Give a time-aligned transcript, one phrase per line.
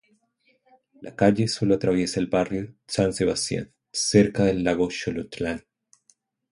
[1.01, 5.63] La calle sólo atraviesa el barrio San Sebastián, cerca del Lago Xolotlán.